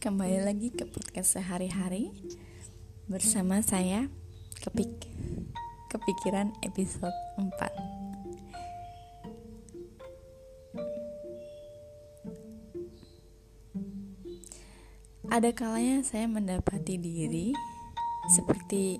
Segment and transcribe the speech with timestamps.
[0.00, 2.08] kembali lagi ke podcast sehari-hari
[3.04, 4.08] bersama saya
[4.64, 4.88] Kepik
[5.92, 7.52] Kepikiran episode 4
[15.28, 17.52] Ada kalanya saya mendapati diri
[18.32, 18.96] seperti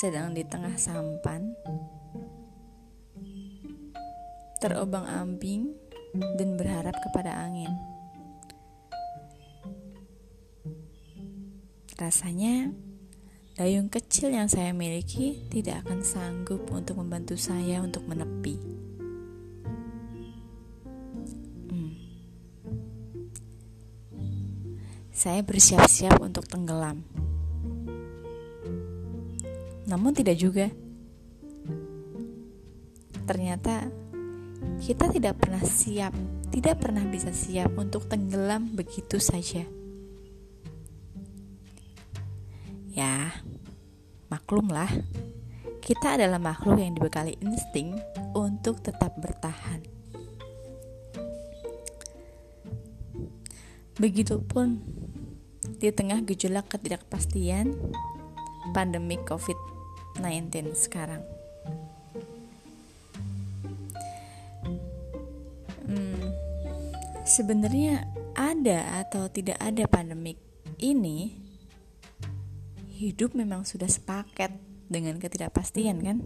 [0.00, 1.52] sedang di tengah sampan
[4.64, 5.76] terobang-ambing
[6.40, 7.89] dan berharap kepada angin.
[12.00, 12.72] Rasanya
[13.60, 18.56] dayung kecil yang saya miliki tidak akan sanggup untuk membantu saya untuk menepi.
[21.68, 21.92] Hmm.
[25.12, 27.04] Saya bersiap-siap untuk tenggelam.
[29.84, 30.72] Namun tidak juga.
[33.28, 33.92] Ternyata
[34.80, 36.16] kita tidak pernah siap,
[36.48, 39.68] tidak pernah bisa siap untuk tenggelam begitu saja.
[44.50, 44.90] Maklumlah,
[45.78, 47.94] kita adalah makhluk yang dibekali insting
[48.34, 49.78] untuk tetap bertahan.
[53.94, 54.82] Begitupun
[55.78, 57.78] di tengah gejolak ketidakpastian
[58.74, 61.22] pandemi COVID-19 sekarang.
[65.86, 66.26] Hmm,
[67.22, 68.02] sebenarnya
[68.34, 70.42] ada atau tidak ada pandemik
[70.82, 71.49] ini
[73.00, 74.52] hidup memang sudah sepaket
[74.92, 76.20] dengan ketidakpastian kan?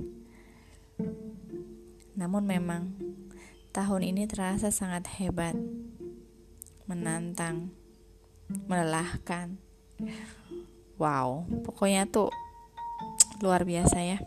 [2.18, 2.98] Namun memang
[3.70, 5.54] tahun ini terasa sangat hebat,
[6.90, 7.70] menantang,
[8.66, 9.54] melelahkan.
[10.98, 12.34] Wow, pokoknya tuh
[13.38, 14.18] luar biasa ya.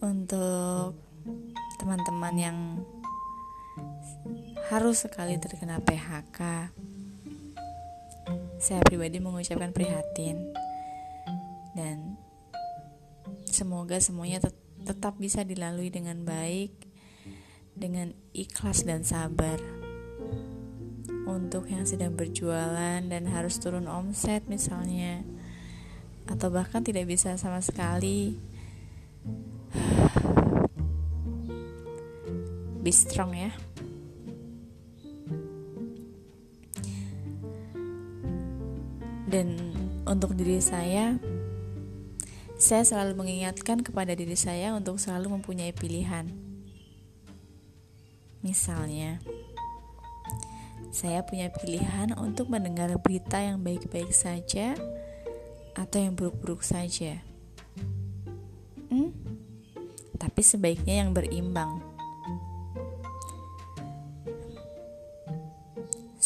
[0.00, 0.96] Untuk
[1.76, 2.79] teman-teman yang
[4.70, 6.70] harus sekali terkena PHK.
[8.62, 10.54] Saya pribadi mengucapkan prihatin
[11.74, 12.14] dan
[13.50, 16.70] semoga semuanya tet tetap bisa dilalui dengan baik,
[17.74, 19.58] dengan ikhlas dan sabar.
[21.26, 25.26] Untuk yang sedang berjualan dan harus turun omset misalnya,
[26.30, 28.38] atau bahkan tidak bisa sama sekali,
[32.82, 33.50] be strong ya.
[39.30, 39.54] Dan
[40.10, 41.14] untuk diri saya,
[42.58, 46.26] saya selalu mengingatkan kepada diri saya untuk selalu mempunyai pilihan.
[48.42, 49.22] Misalnya,
[50.90, 54.74] saya punya pilihan untuk mendengar berita yang baik-baik saja
[55.78, 57.22] atau yang buruk-buruk saja.
[58.90, 59.14] Hmm?
[60.18, 61.89] Tapi sebaiknya yang berimbang.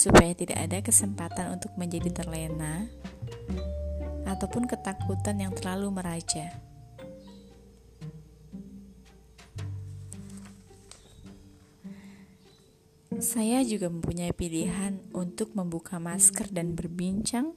[0.05, 2.93] Supaya tidak ada kesempatan untuk menjadi terlena
[4.29, 6.61] ataupun ketakutan yang terlalu meraja.
[13.17, 17.57] Saya juga mempunyai pilihan untuk membuka masker dan berbincang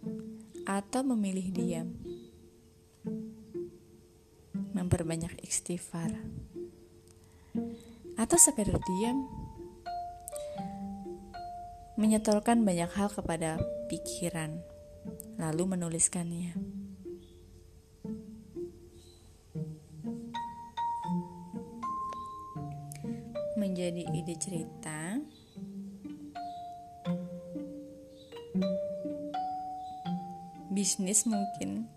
[0.63, 1.99] atau memilih diam.
[4.71, 6.15] Memperbanyak istighfar.
[8.15, 9.36] Atau sekadar diam
[11.97, 13.57] menyetorkan banyak hal kepada
[13.89, 14.61] pikiran,
[15.41, 16.53] lalu menuliskannya.
[23.57, 25.17] Menjadi ide cerita,
[30.69, 31.89] bisnis mungkin,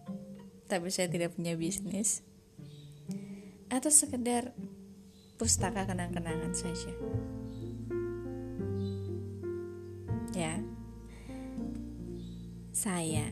[0.64, 2.24] tapi saya tidak punya bisnis,
[3.68, 4.56] atau sekedar
[5.36, 6.96] pustaka kenang-kenangan saja.
[12.80, 13.28] Saya.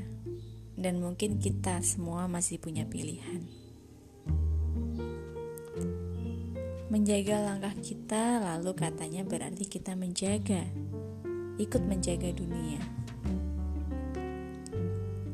[0.77, 3.49] Dan mungkin kita semua masih punya pilihan.
[6.93, 10.69] Menjaga langkah kita lalu katanya berarti kita menjaga.
[11.57, 12.85] Ikut menjaga dunia.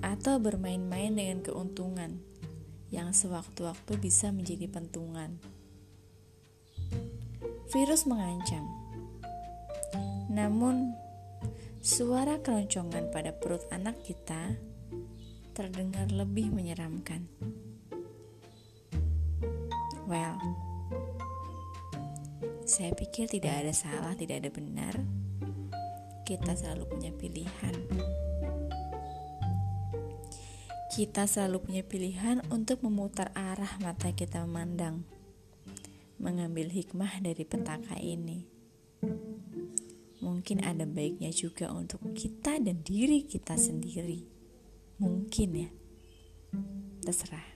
[0.01, 2.23] Atau bermain-main dengan keuntungan
[2.95, 5.43] yang sewaktu-waktu bisa menjadi pentungan.
[7.75, 8.65] Virus mengancam.
[10.31, 10.95] Namun
[11.85, 14.57] Suara keroncongan pada perut anak kita
[15.53, 17.29] terdengar lebih menyeramkan.
[20.09, 20.41] Well,
[22.65, 24.97] saya pikir tidak ada salah, tidak ada benar.
[26.25, 27.77] Kita selalu punya pilihan.
[30.89, 35.05] Kita selalu punya pilihan untuk memutar arah mata kita memandang,
[36.17, 38.54] mengambil hikmah dari petaka ini.
[40.25, 44.25] Mungkin ada baiknya juga untuk kita dan diri kita sendiri.
[44.97, 45.69] Mungkin ya.
[47.05, 47.53] Terserah.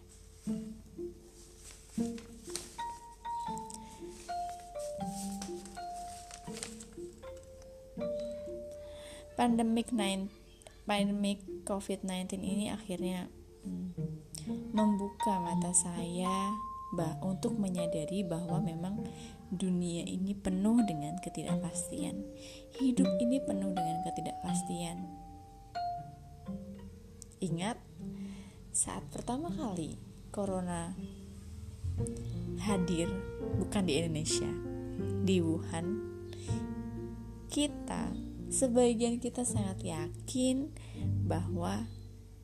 [9.38, 10.28] Pandemic 9
[10.88, 13.28] pandemic COVID-19 ini akhirnya
[13.62, 13.92] hmm,
[14.72, 16.56] membuka mata saya
[16.96, 19.04] bah untuk menyadari bahwa memang
[19.52, 22.24] dunia ini penuh dengan ketidakpastian.
[22.80, 24.98] Hidup ini penuh dengan ketidakpastian.
[27.38, 27.78] Ingat
[28.72, 29.98] saat pertama kali
[30.32, 30.94] corona
[32.62, 33.10] hadir
[33.58, 34.50] bukan di Indonesia,
[35.26, 35.86] di Wuhan,
[37.50, 38.12] kita
[38.48, 40.72] sebagian kita sangat yakin
[41.28, 41.84] bahwa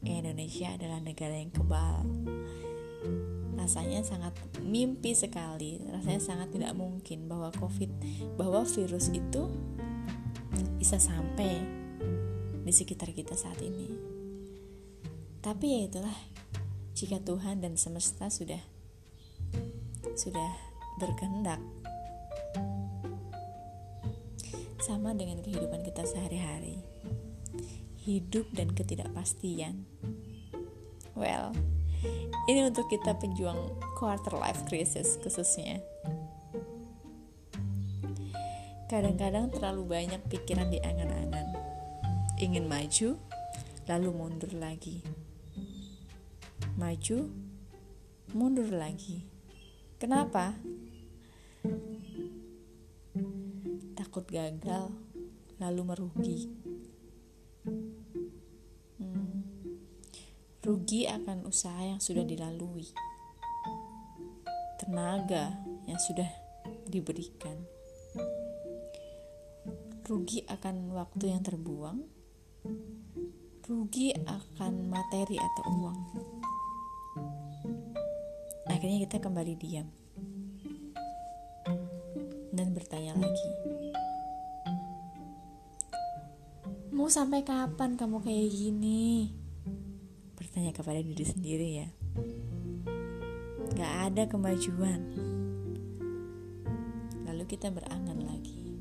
[0.04, 2.04] Indonesia adalah negara yang kebal.
[3.54, 7.90] Rasanya sangat mimpi sekali, rasanya sangat tidak mungkin bahwa COVID,
[8.36, 9.48] bahwa virus itu
[10.78, 11.64] bisa sampai
[12.64, 13.88] di sekitar kita saat ini.
[15.40, 16.16] Tapi ya itulah,
[16.96, 18.60] jika Tuhan dan semesta sudah
[20.14, 20.50] sudah
[21.00, 21.58] berkehendak
[24.84, 26.84] sama dengan kehidupan kita sehari-hari.
[28.04, 29.88] Hidup dan ketidakpastian.
[31.16, 31.56] Well,
[32.50, 33.56] ini untuk kita pejuang
[33.96, 35.80] quarter life crisis khususnya.
[38.90, 41.56] Kadang-kadang terlalu banyak pikiran di angan-angan.
[42.38, 43.16] Ingin maju,
[43.88, 45.00] lalu mundur lagi.
[46.76, 47.32] Maju,
[48.36, 49.24] mundur lagi.
[49.96, 50.52] Kenapa?
[54.14, 54.94] takut gagal
[55.58, 56.38] lalu merugi.
[60.84, 62.84] Rugi akan usaha yang sudah dilalui,
[64.76, 65.56] tenaga
[65.88, 66.28] yang sudah
[66.84, 67.56] diberikan,
[70.04, 72.04] rugi akan waktu yang terbuang,
[73.64, 76.00] rugi akan materi atau uang.
[78.68, 79.88] Akhirnya kita kembali diam
[82.52, 83.50] dan bertanya lagi.
[86.92, 89.43] Mau sampai kapan kamu kayak gini?
[90.54, 91.90] Bertanya kepada diri sendiri ya.
[93.74, 95.02] Gak ada kemajuan.
[97.26, 98.78] Lalu kita berangan lagi.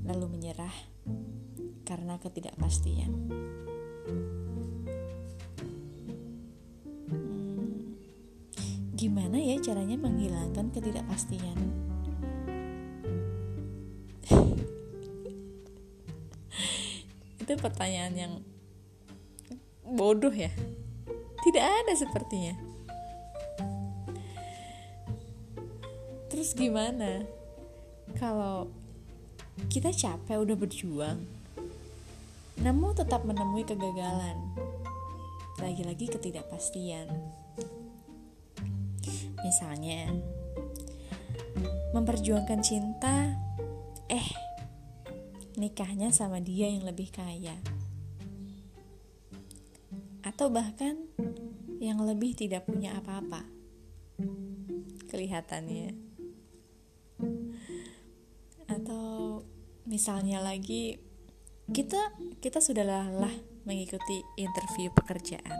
[0.00, 0.72] Lalu menyerah
[1.84, 3.12] karena ketidakpastian.
[7.12, 8.00] Hmm,
[8.96, 11.58] gimana ya caranya menghilangkan ketidakpastian?
[17.44, 18.40] itu pertanyaan yang
[19.86, 20.50] bodoh ya?
[21.46, 22.54] Tidak ada sepertinya.
[26.26, 27.22] Terus gimana?
[28.18, 28.68] Kalau
[29.70, 31.36] kita capek udah berjuang
[32.60, 34.36] namun tetap menemui kegagalan.
[35.60, 37.08] Lagi-lagi ketidakpastian.
[39.44, 40.12] Misalnya
[41.92, 43.36] memperjuangkan cinta
[44.12, 44.28] eh
[45.56, 47.56] nikahnya sama dia yang lebih kaya,
[50.36, 51.00] atau bahkan
[51.80, 53.40] yang lebih tidak punya apa-apa.
[55.08, 55.96] Kelihatannya,
[58.68, 59.40] atau
[59.88, 61.00] misalnya lagi
[61.72, 62.12] kita
[62.44, 63.32] kita sudah lelah
[63.64, 65.56] mengikuti interview pekerjaan.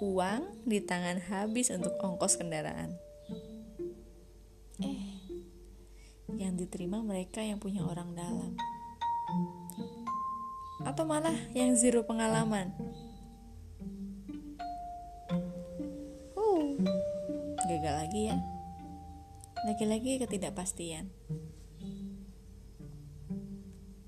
[0.00, 2.96] Uang di tangan habis untuk ongkos kendaraan.
[4.80, 5.20] Eh,
[6.32, 8.56] yang diterima mereka yang punya orang dalam
[10.86, 12.70] atau malah yang zero pengalaman?
[16.38, 16.78] Uh
[17.66, 18.38] gagal lagi ya.
[19.66, 21.10] Lagi-lagi ketidakpastian.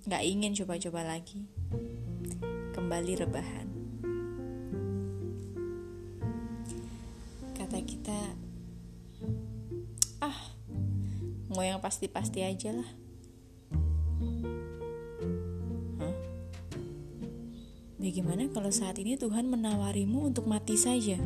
[0.06, 1.50] Gak ingin coba-coba lagi.
[2.78, 3.66] Kembali rebahan.
[7.58, 8.38] Kata kita
[11.58, 12.86] mau yang pasti-pasti aja lah
[18.08, 21.20] Bagaimana kalau saat ini Tuhan menawarimu untuk mati saja?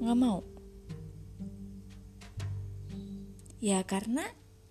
[0.00, 0.40] Nggak mau?
[3.60, 4.24] Ya karena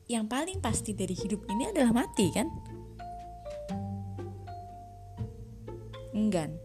[0.10, 2.50] yang paling pasti dari hidup ini adalah mati kan?
[6.10, 6.58] Enggan.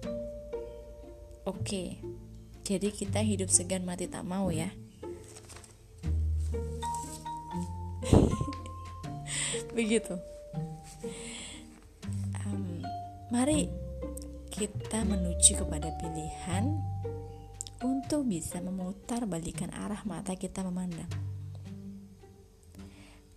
[1.44, 2.00] Oke.
[2.64, 4.72] Jadi kita hidup segan mati tak mau ya.
[9.80, 10.12] Begitu.
[12.44, 12.84] Um,
[13.32, 13.72] mari
[14.52, 16.76] kita menuju kepada pilihan
[17.80, 21.08] untuk bisa memutar balikan arah mata kita memandang.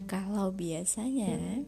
[0.03, 1.63] Kalau biasanya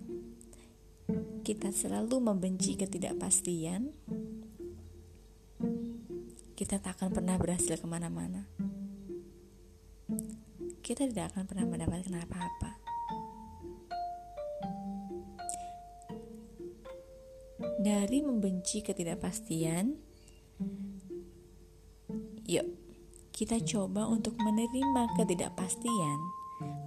[1.47, 3.95] kita selalu membenci ketidakpastian,
[6.59, 8.43] kita tak akan pernah berhasil ke mana-mana.
[10.83, 12.84] Kita tidak akan pernah mendapatkan apa-apa.
[17.85, 19.93] Dari membenci ketidakpastian,
[22.49, 22.65] yuk
[23.29, 26.17] kita coba untuk menerima ketidakpastian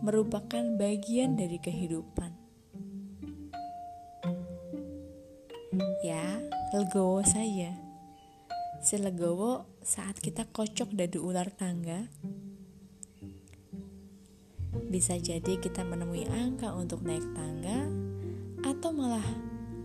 [0.02, 2.34] merupakan bagian dari kehidupan.
[6.02, 6.42] Ya,
[6.74, 7.78] legowo saja.
[8.82, 12.10] Selegowo saat kita kocok dadu ular tangga,
[14.90, 17.86] bisa jadi kita menemui angka untuk naik tangga
[18.66, 19.26] atau malah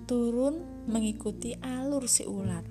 [0.10, 2.66] turun mengikuti alur si ular.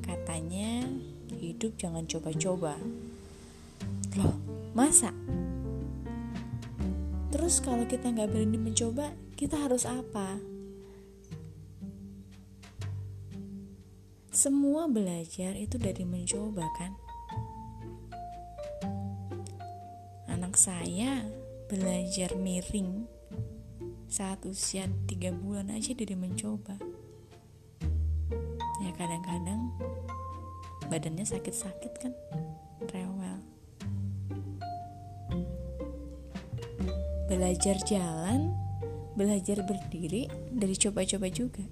[0.00, 0.88] Katanya
[1.36, 2.74] hidup jangan coba-coba.
[4.16, 4.36] Loh,
[4.72, 5.12] masa?
[7.28, 10.40] Terus kalau kita nggak berani mencoba, kita harus apa?
[14.32, 16.92] Semua belajar itu dari mencoba kan?
[20.28, 21.24] Anak saya
[21.66, 23.10] belajar miring.
[24.06, 26.78] Saat usia tiga bulan aja dari mencoba.
[28.78, 29.74] Ya kadang-kadang
[30.86, 32.14] badannya sakit-sakit kan
[32.94, 33.38] rewel.
[37.26, 38.54] Belajar jalan
[39.18, 41.66] belajar berdiri dari coba-coba juga.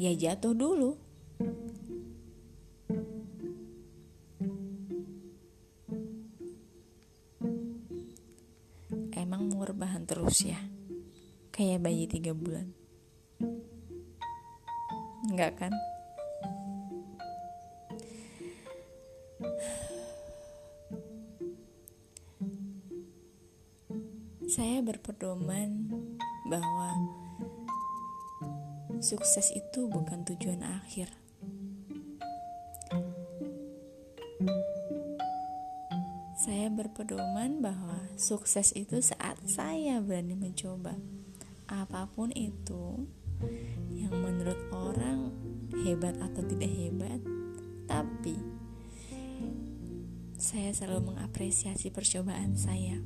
[0.00, 0.96] Ya jatuh dulu
[24.54, 25.90] saya berpedoman
[26.46, 26.94] bahwa
[29.02, 31.10] sukses itu bukan tujuan akhir.
[36.38, 40.94] Saya berpedoman bahwa sukses itu saat saya berani mencoba
[41.66, 43.10] apa pun itu
[43.90, 45.34] yang menurut orang
[45.82, 47.18] hebat atau tidak hebat,
[47.90, 48.38] tapi
[50.38, 53.02] saya selalu mengapresiasi percobaan saya,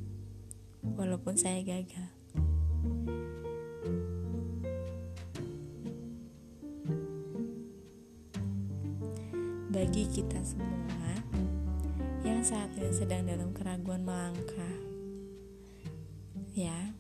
[0.94, 2.08] walaupun saya gagal.
[9.68, 11.12] Bagi kita semua
[12.26, 14.76] yang saat ini sedang dalam keraguan melangkah.
[16.58, 16.94] Ya,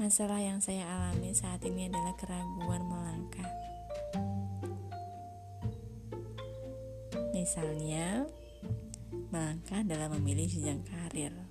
[0.00, 3.50] masalah yang saya alami saat ini adalah keraguan melangkah.
[7.36, 8.26] Misalnya,
[9.30, 11.45] melangkah dalam memilih jenjang karir.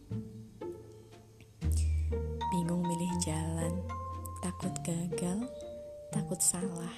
[4.85, 5.49] Gagal,
[6.13, 6.93] takut salah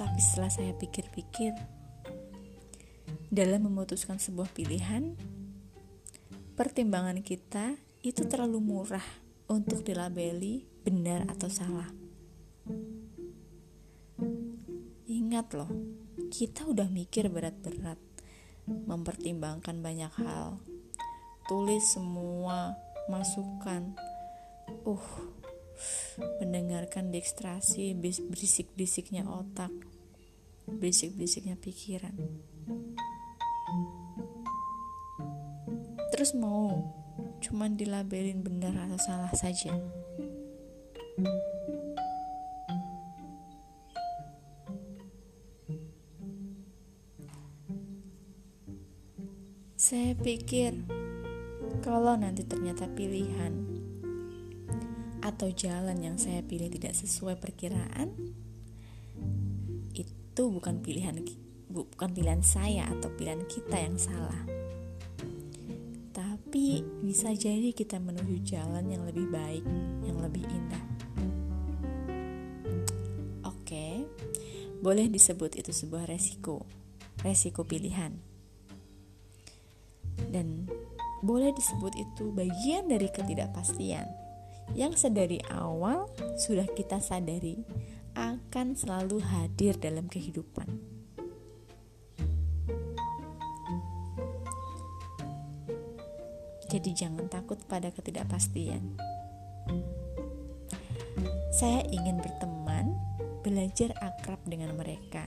[0.00, 1.52] Tapi setelah saya pikir-pikir,
[3.28, 5.12] dalam memutuskan sebuah pilihan,
[6.56, 9.04] pertimbangan kita itu terlalu murah
[9.52, 11.92] untuk dilabeli benar atau salah.
[15.04, 15.68] Ingat loh,
[16.32, 18.00] kita udah mikir berat-berat,
[18.64, 20.64] mempertimbangkan banyak hal,
[21.50, 22.78] tulis semua
[23.10, 23.98] masukan.
[24.86, 25.02] Uh,
[26.38, 29.72] mendengarkan dekstrasi berisik-berisiknya otak,
[30.68, 32.14] berisik-berisiknya pikiran.
[36.14, 36.94] Terus mau
[37.40, 39.74] cuman dilabelin benar atau salah saja.
[49.80, 50.99] Saya pikir
[51.80, 53.56] kalau nanti ternyata pilihan
[55.24, 58.12] atau jalan yang saya pilih tidak sesuai perkiraan,
[59.96, 61.16] itu bukan pilihan
[61.72, 64.44] bukan pilihan saya atau pilihan kita yang salah.
[66.12, 69.64] Tapi bisa jadi kita menuju jalan yang lebih baik,
[70.04, 70.84] yang lebih indah.
[73.48, 74.04] Oke,
[74.84, 76.68] boleh disebut itu sebuah resiko,
[77.24, 78.20] resiko pilihan.
[80.30, 80.68] Dan
[81.20, 84.08] boleh disebut itu bagian dari ketidakpastian
[84.72, 86.08] yang sedari awal
[86.40, 87.60] sudah kita sadari
[88.16, 90.66] akan selalu hadir dalam kehidupan.
[96.70, 98.94] Jadi, jangan takut pada ketidakpastian.
[101.50, 102.94] Saya ingin berteman,
[103.42, 105.26] belajar akrab dengan mereka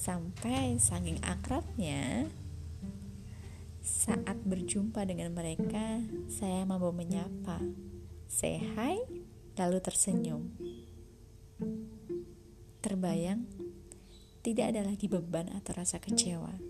[0.00, 2.24] sampai saking akrabnya
[3.80, 7.64] saat berjumpa dengan mereka, saya mampu menyapa,
[8.28, 9.00] say hi,
[9.56, 10.52] lalu tersenyum.
[12.80, 13.44] Terbayang,
[14.40, 16.69] tidak ada lagi beban atau rasa kecewa.